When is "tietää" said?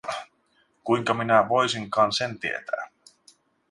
2.39-2.91